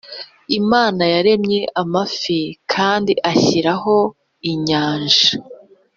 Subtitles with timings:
[0.59, 2.39] Imana yaremye amafi
[2.73, 3.95] kandi ashyiraho
[4.51, 5.29] inyanja